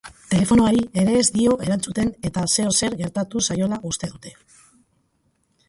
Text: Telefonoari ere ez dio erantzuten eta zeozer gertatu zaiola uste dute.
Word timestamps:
Telefonoari 0.33 0.79
ere 1.01 1.13
ez 1.23 1.25
dio 1.35 1.57
erantzuten 1.65 2.09
eta 2.29 2.45
zeozer 2.55 2.97
gertatu 3.03 3.45
zaiola 3.51 3.81
uste 3.93 4.13
dute. 4.15 4.35